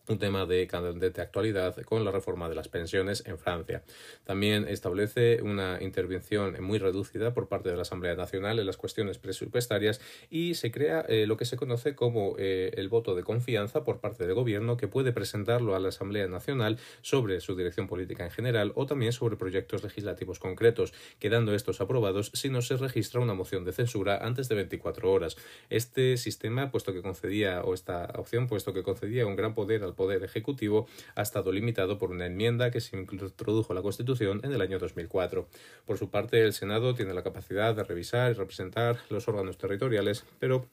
un 0.09 0.19
tema 0.19 0.47
de 0.47 0.67
candente 0.67 1.21
actualidad 1.21 1.77
con 1.83 2.05
la 2.05 2.11
reforma 2.11 2.49
de 2.49 2.55
las 2.55 2.69
pensiones 2.69 3.23
en 3.27 3.39
Francia. 3.39 3.83
También 4.25 4.67
establece 4.67 5.43
una 5.43 5.79
intervención 5.81 6.63
muy 6.63 6.79
reducida 6.79 7.35
por 7.35 7.49
parte 7.49 7.71
de 7.71 7.77
la 7.77 7.83
Asamblea 7.83 8.15
Nacional 8.15 8.59
en 8.59 8.67
las 8.67 8.77
cuestiones 8.77 9.19
presupuestarias 9.19 10.01
y 10.31 10.55
se 10.55 10.71
crea 10.71 11.05
eh, 11.09 11.27
lo 11.27 11.37
que 11.37 11.45
se 11.45 11.57
conoce 11.57 11.95
como 11.95 12.35
eh, 12.39 12.73
el 12.77 12.89
voto 12.89 13.15
de 13.15 13.23
confianza 13.23 13.85
por 13.85 14.01
parte 14.01 14.27
del 14.27 14.35
Gobierno 14.35 14.77
que 14.77 14.89
puede 14.89 15.13
presentarlo 15.13 15.77
a 15.77 15.81
la 15.81 15.89
Asamblea 15.91 16.27
Nacional 16.27 16.79
sobre 17.03 17.41
su 17.41 17.55
dirección 17.55 17.87
política 17.87 18.25
en 18.25 18.31
general 18.31 18.73
o 18.75 18.87
también 18.87 19.13
sobre 19.13 19.37
proyectos 19.37 19.83
legislativos 19.85 20.39
concretos, 20.39 20.93
quedando 21.19 21.55
estos 21.55 21.81
aprobados 21.81 22.31
si 22.35 22.49
no 22.49 22.63
se 22.63 22.77
registra 22.77 23.21
una 23.21 23.35
moción 23.35 23.65
de 23.65 23.73
censura 23.73 24.19
antes 24.19 24.49
de 24.49 24.57
24 24.57 25.11
horas. 25.11 25.37
Este 25.71 26.17
sistema, 26.17 26.71
puesto 26.71 26.93
que 26.93 27.03
concedía, 27.03 27.63
o 27.63 27.75
esta 27.75 28.13
opción, 28.17 28.47
puesto 28.47 28.73
que 28.73 28.83
concedía 28.83 29.27
un 29.27 29.37
gran 29.37 29.55
poder 29.55 29.85
al 29.85 29.92
Poder 29.95 30.23
Ejecutivo 30.25 30.87
ha 31.15 31.23
estado 31.23 31.53
limitado 31.53 31.99
por 31.99 32.11
una 32.11 32.27
enmienda 32.27 32.71
que 32.71 32.81
se 32.81 32.97
introdujo 32.97 33.73
en 33.73 33.77
la 33.77 33.83
Constitución 33.83 34.41
en 34.45 34.53
el 34.53 34.61
año 34.61 34.79
2004. 34.79 35.49
Por 35.87 35.99
su 35.99 36.11
parte, 36.11 36.43
el 36.43 36.53
Senado 36.53 36.95
tiene 36.95 37.15
la 37.15 37.23
capacidad 37.23 37.75
de 37.75 37.85
revisar 37.85 38.31
y 38.31 38.35
representar 38.35 38.99
los 39.11 39.29
órganos 39.29 39.59
territoriales, 39.59 40.25
pero 40.39 40.69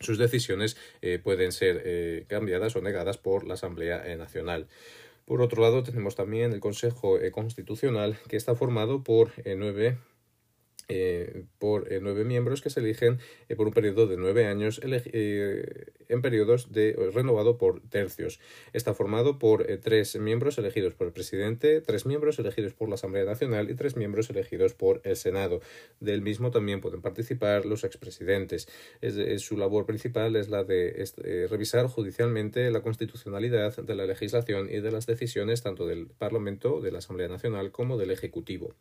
sus 0.00 0.18
decisiones 0.18 0.76
eh, 1.02 1.18
pueden 1.22 1.52
ser 1.52 1.82
eh, 1.84 2.24
cambiadas 2.26 2.74
o 2.74 2.80
negadas 2.80 3.18
por 3.18 3.46
la 3.46 3.54
Asamblea 3.54 4.02
eh, 4.06 4.16
Nacional. 4.16 4.66
Por 5.26 5.42
otro 5.42 5.62
lado, 5.62 5.82
tenemos 5.82 6.16
también 6.16 6.52
el 6.52 6.60
Consejo 6.60 7.18
Constitucional, 7.30 8.18
que 8.26 8.36
está 8.36 8.56
formado 8.56 9.04
por 9.04 9.30
nueve 9.44 9.96
eh, 10.92 11.44
por 11.60 11.92
eh, 11.92 12.00
nueve 12.02 12.24
miembros 12.24 12.62
que 12.62 12.68
se 12.68 12.80
eligen 12.80 13.20
eh, 13.48 13.54
por 13.54 13.68
un 13.68 13.72
periodo 13.72 14.08
de 14.08 14.16
nueve 14.16 14.46
años 14.46 14.80
en 14.82 16.20
periodos 16.20 16.72
de 16.72 16.96
renovado 17.14 17.58
por 17.58 17.80
tercios. 17.88 18.40
Está 18.72 18.92
formado 18.92 19.38
por 19.38 19.64
tres 19.80 20.18
miembros 20.18 20.58
elegidos 20.58 20.94
por 20.94 21.06
el 21.06 21.12
presidente, 21.12 21.80
tres 21.80 22.06
miembros 22.06 22.40
elegidos 22.40 22.74
por 22.74 22.88
la 22.88 22.96
Asamblea 22.96 23.24
Nacional 23.24 23.70
y 23.70 23.74
tres 23.74 23.96
miembros 23.96 24.30
elegidos 24.30 24.74
por 24.74 25.00
el 25.04 25.14
Senado. 25.14 25.60
Del 26.00 26.22
mismo 26.22 26.50
también 26.50 26.80
pueden 26.80 27.02
participar 27.02 27.66
los 27.66 27.84
expresidentes. 27.84 28.66
Es, 29.00 29.42
su 29.42 29.56
labor 29.56 29.86
principal 29.86 30.34
es 30.34 30.48
la 30.48 30.64
de 30.64 31.06
revisar 31.48 31.86
judicialmente 31.86 32.68
la 32.72 32.82
constitucionalidad 32.82 33.76
de 33.76 33.94
la 33.94 34.06
legislación 34.06 34.68
y 34.68 34.80
de 34.80 34.90
las 34.90 35.06
decisiones 35.06 35.62
tanto 35.62 35.86
del 35.86 36.08
Parlamento, 36.08 36.80
de 36.80 36.90
la 36.90 36.98
Asamblea 36.98 37.28
Nacional, 37.28 37.70
como 37.70 37.96
del 37.96 38.10
Ejecutivo. 38.10 38.74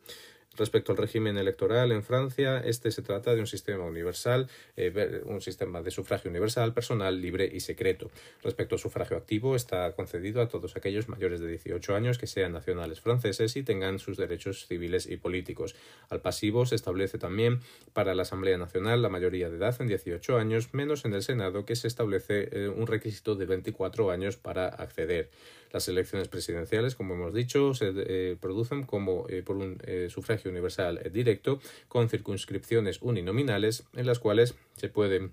Respecto 0.57 0.91
al 0.91 0.97
régimen 0.97 1.37
electoral 1.37 1.91
en 1.91 2.03
Francia, 2.03 2.59
este 2.59 2.91
se 2.91 3.01
trata 3.01 3.33
de 3.33 3.39
un 3.39 3.47
sistema 3.47 3.85
universal, 3.85 4.49
eh, 4.75 5.21
un 5.25 5.41
sistema 5.41 5.81
de 5.81 5.91
sufragio 5.91 6.29
universal, 6.29 6.73
personal, 6.73 7.21
libre 7.21 7.49
y 7.51 7.61
secreto. 7.61 8.11
Respecto 8.43 8.75
al 8.75 8.79
sufragio 8.79 9.15
activo, 9.15 9.55
está 9.55 9.93
concedido 9.93 10.41
a 10.41 10.49
todos 10.49 10.75
aquellos 10.75 11.07
mayores 11.07 11.39
de 11.39 11.47
18 11.47 11.95
años 11.95 12.17
que 12.17 12.27
sean 12.27 12.51
nacionales 12.51 12.99
franceses 12.99 13.55
y 13.55 13.63
tengan 13.63 13.99
sus 13.99 14.17
derechos 14.17 14.65
civiles 14.67 15.07
y 15.07 15.17
políticos. 15.17 15.75
Al 16.09 16.21
pasivo 16.21 16.65
se 16.65 16.75
establece 16.75 17.19
también 17.19 17.61
para 17.93 18.13
la 18.13 18.23
Asamblea 18.23 18.57
Nacional 18.57 19.01
la 19.01 19.09
mayoría 19.09 19.49
de 19.49 19.57
edad 19.57 19.75
en 19.79 19.87
18 19.87 20.37
años, 20.37 20.73
menos 20.73 21.05
en 21.05 21.13
el 21.13 21.21
Senado, 21.21 21.65
que 21.65 21.75
se 21.75 21.87
establece 21.87 22.49
eh, 22.51 22.67
un 22.67 22.87
requisito 22.87 23.35
de 23.35 23.45
24 23.45 24.11
años 24.11 24.35
para 24.35 24.67
acceder. 24.67 25.29
Las 25.71 25.87
elecciones 25.87 26.27
presidenciales, 26.27 26.95
como 26.95 27.13
hemos 27.13 27.33
dicho, 27.33 27.73
se 27.73 27.93
eh, 27.95 28.37
producen 28.39 28.83
como 28.83 29.27
por 29.45 29.57
un 29.57 29.81
sufragio 30.09 30.49
universal 30.51 31.01
directo 31.11 31.59
con 31.87 32.09
circunscripciones 32.09 33.01
uninominales 33.01 33.83
en 33.95 34.05
las 34.05 34.19
cuales 34.19 34.55
se 34.75 34.89
puede 34.89 35.31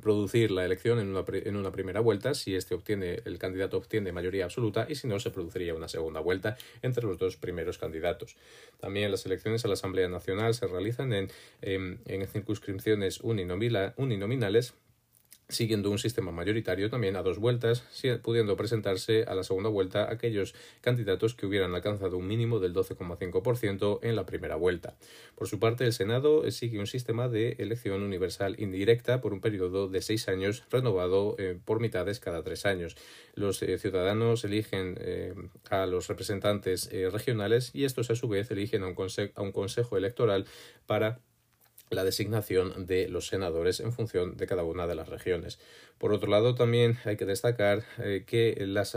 producir 0.00 0.50
la 0.50 0.64
elección 0.64 0.98
en 0.98 1.08
una, 1.08 1.24
en 1.28 1.56
una, 1.56 1.72
primera 1.72 2.00
vuelta 2.00 2.34
si 2.34 2.54
este 2.54 2.74
obtiene 2.74 3.20
el 3.24 3.38
candidato 3.38 3.76
obtiene 3.76 4.12
mayoría 4.12 4.44
absoluta 4.44 4.86
y 4.88 4.94
si 4.94 5.06
no 5.06 5.18
se 5.18 5.30
produciría 5.30 5.74
una 5.74 5.88
segunda 5.88 6.20
vuelta 6.20 6.56
entre 6.82 7.04
los 7.04 7.18
dos 7.18 7.36
primeros 7.36 7.78
candidatos. 7.78 8.36
También 8.80 9.10
las 9.10 9.26
elecciones 9.26 9.64
a 9.64 9.68
la 9.68 9.74
Asamblea 9.74 10.08
Nacional 10.08 10.54
se 10.54 10.66
realizan 10.66 11.12
en, 11.12 11.30
en, 11.62 12.00
en 12.06 12.26
circunscripciones 12.26 13.20
uninominales 13.20 14.74
siguiendo 15.48 15.90
un 15.90 15.98
sistema 15.98 16.32
mayoritario 16.32 16.90
también 16.90 17.16
a 17.16 17.22
dos 17.22 17.38
vueltas, 17.38 17.84
pudiendo 18.22 18.56
presentarse 18.56 19.24
a 19.24 19.34
la 19.34 19.44
segunda 19.44 19.68
vuelta 19.68 20.10
aquellos 20.10 20.54
candidatos 20.80 21.34
que 21.34 21.46
hubieran 21.46 21.74
alcanzado 21.74 22.16
un 22.16 22.26
mínimo 22.26 22.58
del 22.58 22.74
12,5% 22.74 24.00
en 24.02 24.16
la 24.16 24.26
primera 24.26 24.56
vuelta. 24.56 24.96
Por 25.36 25.48
su 25.48 25.60
parte, 25.60 25.84
el 25.84 25.92
Senado 25.92 26.50
sigue 26.50 26.80
un 26.80 26.86
sistema 26.86 27.28
de 27.28 27.56
elección 27.58 28.02
universal 28.02 28.56
indirecta 28.58 29.20
por 29.20 29.32
un 29.32 29.40
periodo 29.40 29.88
de 29.88 30.02
seis 30.02 30.28
años, 30.28 30.64
renovado 30.70 31.36
eh, 31.38 31.58
por 31.64 31.80
mitades 31.80 32.18
cada 32.18 32.42
tres 32.42 32.66
años. 32.66 32.96
Los 33.34 33.62
eh, 33.62 33.78
ciudadanos 33.78 34.44
eligen 34.44 34.96
eh, 35.00 35.34
a 35.70 35.86
los 35.86 36.08
representantes 36.08 36.90
regionales 37.12 37.70
y 37.72 37.84
estos 37.84 38.10
a 38.10 38.16
su 38.16 38.28
vez 38.28 38.50
eligen 38.50 38.82
a 38.82 38.88
un, 38.88 38.96
a 39.34 39.42
un 39.42 39.52
consejo 39.52 39.96
electoral 39.96 40.46
para 40.86 41.20
la 41.90 42.04
designación 42.04 42.86
de 42.86 43.08
los 43.08 43.28
senadores 43.28 43.80
en 43.80 43.92
función 43.92 44.36
de 44.36 44.46
cada 44.46 44.64
una 44.64 44.86
de 44.86 44.94
las 44.94 45.08
regiones. 45.08 45.58
Por 45.98 46.12
otro 46.12 46.28
lado, 46.30 46.54
también 46.54 46.98
hay 47.06 47.16
que 47.16 47.24
destacar 47.24 47.82
eh, 47.98 48.24
que 48.26 48.54
las, 48.66 48.94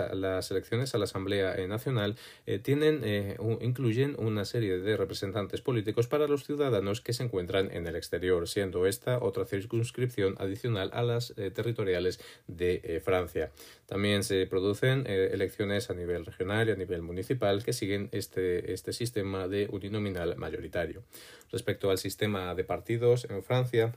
elecciones 0.51 0.93
a 0.93 0.97
la 0.97 1.05
Asamblea 1.05 1.55
eh, 1.55 1.65
Nacional 1.65 2.17
eh, 2.45 2.59
tienen, 2.59 3.37
incluyen 3.61 4.17
una 4.19 4.43
serie 4.43 4.79
de 4.79 4.97
representantes 4.97 5.61
políticos 5.61 6.07
para 6.07 6.27
los 6.27 6.43
ciudadanos 6.43 6.99
que 6.99 7.13
se 7.13 7.23
encuentran 7.23 7.71
en 7.71 7.87
el 7.87 7.95
exterior, 7.95 8.49
siendo 8.49 8.85
esta 8.85 9.19
otra 9.19 9.45
circunscripción 9.45 10.35
adicional 10.39 10.89
a 10.93 11.03
las 11.03 11.33
territoriales 11.53 12.19
de 12.47 13.01
Francia. 13.03 13.51
También 13.85 14.23
se 14.23 14.45
producen 14.45 15.07
elecciones 15.07 15.89
a 15.89 15.93
nivel 15.93 16.25
regional 16.25 16.67
y 16.67 16.71
a 16.71 16.75
nivel 16.75 17.01
municipal 17.01 17.63
que 17.63 17.71
siguen 17.71 18.09
este, 18.11 18.73
este 18.73 18.91
sistema 18.91 19.47
de 19.47 19.67
uninominal 19.71 20.35
mayoritario. 20.35 21.03
Respecto 21.51 21.89
al 21.89 21.97
sistema 21.97 22.53
de 22.53 22.63
partidos 22.79 23.27
en 23.29 23.43
Francia, 23.43 23.93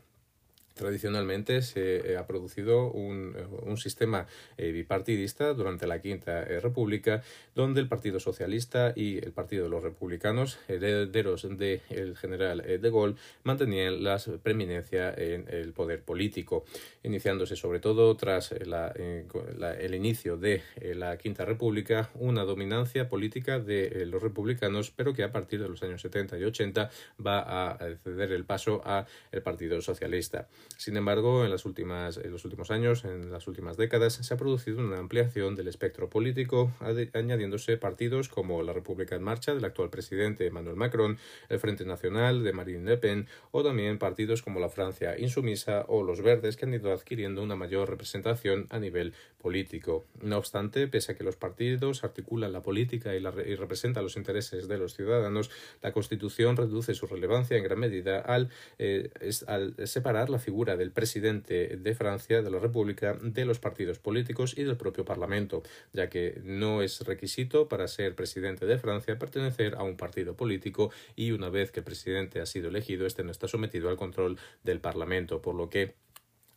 Tradicionalmente 0.75 1.62
se 1.62 2.12
eh, 2.12 2.17
ha 2.17 2.26
producido 2.26 2.91
un, 2.91 3.35
eh, 3.37 3.47
un 3.62 3.76
sistema 3.76 4.26
eh, 4.57 4.73
bipartidista 4.73 5.52
durante 5.52 5.87
la 5.87 6.00
Quinta 6.00 6.45
República, 6.45 7.23
donde 7.55 7.81
el 7.81 7.88
Partido 7.88 8.21
Socialista 8.21 8.93
y 8.97 9.19
el 9.19 9.33
Partido 9.33 9.64
de 9.64 9.71
los 9.71 9.83
Republicanos, 9.83 10.59
herederos 10.69 11.47
del 11.59 12.17
general 12.17 12.62
de 12.62 12.91
Gaulle, 12.91 13.17
mantenían 13.43 14.02
la 14.02 14.21
preeminencia 14.43 15.12
en 15.14 15.47
el 15.49 15.73
poder 15.73 16.02
político, 16.02 16.64
iniciándose 17.02 17.57
sobre 17.57 17.81
todo 17.81 18.17
tras 18.17 18.55
la, 18.67 18.88
el 18.88 19.95
inicio 19.95 20.37
de 20.37 20.62
la 20.95 21.17
Quinta 21.17 21.45
República 21.45 22.11
una 22.14 22.45
dominancia 22.45 23.09
política 23.09 23.59
de 23.59 24.07
los 24.07 24.23
republicanos, 24.23 24.91
pero 24.91 25.12
que 25.12 25.25
a 25.25 25.33
partir 25.33 25.61
de 25.61 25.69
los 25.69 25.83
años 25.83 26.02
70 26.02 26.38
y 26.38 26.45
80 26.45 26.91
va 27.25 27.41
a 27.41 27.79
ceder 28.02 28.33
el 28.33 28.45
paso 28.45 28.83
al 28.85 29.07
Partido 29.43 29.81
Socialista. 29.81 30.49
Sin 30.83 30.97
embargo, 30.97 31.45
en, 31.45 31.50
las 31.50 31.64
últimas, 31.64 32.16
en 32.16 32.33
los 32.33 32.45
últimos 32.45 32.73
años, 32.73 33.04
en 33.04 33.31
las 33.31 33.47
últimas 33.47 33.76
décadas, 33.76 34.14
se 34.14 34.35
ha 34.35 34.37
producido 34.37 34.81
una 34.81 34.99
ampliación 34.99 35.54
del 35.54 35.69
espectro 35.69 36.11
político, 36.11 36.73
añadiéndose 37.12 37.76
partidos 37.76 38.28
como 38.28 38.62
la 38.62 38.73
República 38.73 39.14
en 39.14 39.23
Marcha 39.23 39.54
del 39.54 39.64
actual 39.64 39.90
presidente 39.90 40.47
Emmanuel 40.47 40.75
Macron, 40.75 41.19
el 41.49 41.61
Frente 41.61 41.85
Nacional 41.85 42.42
de 42.42 42.52
Marine 42.52 42.85
Le 42.90 42.97
Pen 42.97 43.28
o 43.52 43.62
también 43.62 43.99
partidos 43.99 44.42
como 44.42 44.59
la 44.59 44.69
Francia 44.69 45.16
Insumisa 45.19 45.85
o 45.87 46.02
los 46.02 46.21
Verdes 46.21 46.57
que 46.57 46.64
han 46.64 46.75
ido 46.75 46.92
adquiriendo 46.92 47.42
una 47.42 47.54
mayor 47.54 47.88
representación 47.88 48.66
a 48.71 48.78
nivel 48.78 49.14
político. 49.40 50.04
No 50.21 50.38
obstante, 50.38 50.88
pese 50.88 51.12
a 51.12 51.16
que 51.16 51.25
los 51.25 51.37
partidos 51.37 52.02
articulan 52.02 52.52
la 52.52 52.62
política 52.62 53.14
y, 53.14 53.21
la, 53.21 53.33
y 53.47 53.54
representan 53.54 54.02
los 54.02 54.16
intereses 54.16 54.69
de 54.69 54.78
los 54.78 54.95
ciudadanos, 54.95 55.50
la 55.81 55.92
Constitución 55.92 56.57
reduce 56.57 56.95
su 56.95 57.07
relevancia 57.07 57.57
en 57.57 57.64
gran 57.64 57.78
medida 57.78 58.19
al, 58.19 58.50
eh, 58.78 59.11
al 59.47 59.75
separar 59.87 60.28
la 60.28 60.38
figura 60.38 60.51
del 60.52 60.92
presidente 60.92 61.78
de 61.78 61.94
Francia, 61.94 62.42
de 62.42 62.50
la 62.50 62.59
República, 62.59 63.18
de 63.21 63.44
los 63.44 63.59
partidos 63.59 63.99
políticos 63.99 64.54
y 64.56 64.64
del 64.64 64.76
propio 64.76 65.04
Parlamento, 65.04 65.62
ya 65.92 66.09
que 66.09 66.40
no 66.44 66.82
es 66.82 67.00
requisito 67.00 67.68
para 67.68 67.88
ser 67.88 68.14
presidente 68.14 68.66
de 68.66 68.78
Francia 68.78 69.18
pertenecer 69.18 69.75
a 69.76 69.82
un 69.82 69.97
partido 69.97 70.37
político 70.37 70.90
y 71.16 71.32
una 71.32 71.49
vez 71.49 71.71
que 71.71 71.80
el 71.80 71.85
presidente 71.85 72.40
ha 72.40 72.47
sido 72.47 72.68
elegido, 72.68 73.06
este 73.06 73.25
no 73.25 73.30
está 73.30 73.49
sometido 73.49 73.88
al 73.88 73.97
control 73.97 74.38
del 74.62 74.80
Parlamento, 74.80 75.40
por 75.40 75.54
lo 75.54 75.71
que 75.71 75.94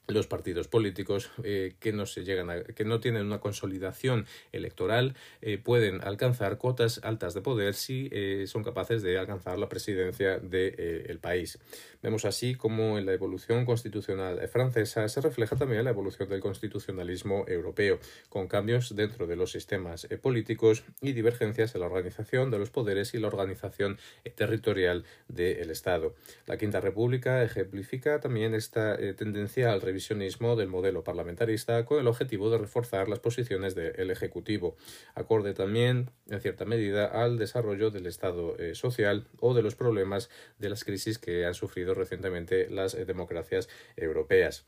los 0.08 0.28
partidos 0.28 0.68
políticos 0.68 1.32
eh, 1.44 1.76
que 1.80 1.92
no 1.92 2.06
se 2.06 2.24
llegan 2.24 2.50
a, 2.50 2.64
que 2.64 2.86
no 2.86 3.00
tienen 3.00 3.26
una 3.26 3.40
consolidación 3.40 4.26
electoral 4.52 5.16
eh, 5.42 5.58
pueden 5.58 6.02
alcanzar 6.04 6.58
cuotas 6.58 7.00
altas 7.04 7.34
de 7.34 7.42
poder 7.42 7.74
si 7.74 8.10
eh, 8.12 8.46
son 8.48 8.64
capaces 8.64 9.02
de 9.02 9.18
alcanzar 9.18 9.58
la 9.58 9.70
presidencia 9.70 10.40
del 10.40 11.20
país. 11.20 11.60
Vemos 12.02 12.26
así 12.26 12.56
como 12.56 13.00
en 13.00 13.06
la 13.06 13.14
evolución 13.14 13.66
constitucional 13.66 14.48
francesa 14.48 15.08
se 15.08 15.22
refleja 15.22 15.56
también 15.56 15.84
la 15.84 15.90
evolución 15.90 16.30
del 16.30 16.40
constitucionalismo 16.40 17.46
europeo, 17.48 18.00
con 18.30 18.48
cambios 18.48 18.96
dentro 18.96 19.26
de 19.26 19.36
los 19.36 19.52
sistemas 19.52 20.08
políticos 20.22 20.84
y 21.02 21.14
divergencias 21.14 21.74
en 21.74 21.82
la 21.82 21.88
organización 21.88 22.52
de 22.52 22.60
los 22.60 22.70
poderes 22.70 23.14
y 23.14 23.20
la 23.20 23.28
organización 23.28 23.98
territorial 24.36 25.04
del 25.28 25.72
Estado. 25.72 26.16
La 26.46 26.58
Quinta 26.58 26.80
República 26.80 27.44
ejemplifica 27.44 28.20
también 28.20 28.54
esta 28.54 28.98
tendencia 29.16 29.72
al 29.72 29.82
visionismo 29.96 30.56
del 30.56 30.68
modelo 30.68 31.04
parlamentarista 31.04 31.84
con 31.86 32.00
el 32.00 32.08
objetivo 32.08 32.52
de 32.52 32.60
reforzar 32.60 33.10
las 33.10 33.20
posiciones 33.20 33.74
del 33.74 34.12
Ejecutivo, 34.12 34.76
acorde 35.16 35.54
también, 35.54 36.12
en 36.30 36.40
cierta 36.42 36.66
medida, 36.66 37.08
al 37.08 37.40
desarrollo 37.40 37.90
del 37.90 38.06
Estado 38.06 38.56
eh, 38.60 38.76
social 38.76 39.28
o 39.40 39.56
de 39.56 39.64
los 39.64 39.76
problemas 39.76 40.30
de 40.60 40.70
las 40.70 40.84
crisis 40.84 41.18
que 41.18 41.46
han 41.46 41.56
sufrido 41.56 41.96
recientemente 41.96 42.70
las 42.70 42.94
eh, 42.94 43.06
democracias 43.06 43.68
europeas. 43.96 44.66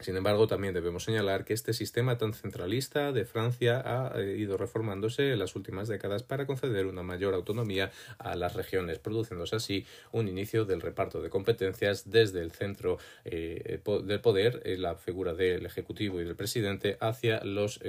Sin 0.00 0.16
embargo, 0.16 0.48
también 0.48 0.74
debemos 0.74 1.04
señalar 1.04 1.44
que 1.44 1.54
este 1.54 1.72
sistema 1.72 2.18
tan 2.18 2.34
centralista 2.34 3.12
de 3.12 3.24
Francia 3.24 3.80
ha 3.84 4.20
eh, 4.20 4.36
ido 4.36 4.56
reformándose 4.56 5.32
en 5.32 5.38
las 5.38 5.54
últimas 5.54 5.86
décadas 5.86 6.24
para 6.24 6.46
conceder 6.46 6.86
una 6.86 7.04
mayor 7.04 7.32
autonomía 7.32 7.92
a 8.18 8.34
las 8.34 8.54
regiones, 8.54 8.98
produciéndose 8.98 9.54
así 9.54 9.86
un 10.10 10.26
inicio 10.26 10.64
del 10.64 10.80
reparto 10.80 11.22
de 11.22 11.30
competencias 11.30 12.10
desde 12.10 12.40
el 12.40 12.50
centro 12.50 12.98
eh, 13.24 13.80
del 14.02 14.20
poder, 14.20 14.62
eh, 14.64 14.76
la 14.76 14.96
figura 14.96 15.32
del 15.32 15.64
Ejecutivo 15.64 16.20
y 16.20 16.24
del 16.24 16.34
presidente, 16.34 16.98
hacia 17.00 17.44
los, 17.44 17.80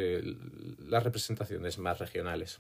las 0.87 1.03
representaciones 1.03 1.79
más 1.79 1.97
regionales. 1.99 2.59